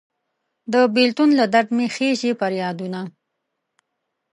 د 0.73 0.73
بیلتون 0.95 1.29
له 1.39 1.45
درد 1.53 1.69
مې 1.77 1.87
خیژي 1.95 2.31
پریادونه 2.41 3.01